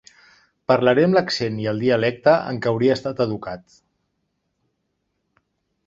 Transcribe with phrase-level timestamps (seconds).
[0.71, 3.25] Parlaré amb l'accent i el dialecte en què hauria estat
[3.67, 3.79] educat.